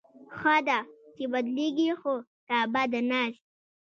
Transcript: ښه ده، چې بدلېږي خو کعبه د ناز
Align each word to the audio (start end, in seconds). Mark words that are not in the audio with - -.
ښه 0.37 0.55
ده، 0.67 0.79
چې 1.15 1.23
بدلېږي 1.31 1.89
خو 1.99 2.13
کعبه 2.47 2.81
د 2.91 2.93
ناز 3.09 3.33